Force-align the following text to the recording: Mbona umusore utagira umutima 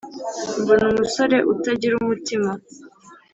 Mbona 0.61 0.85
umusore 0.93 1.37
utagira 1.53 1.93
umutima 2.01 2.51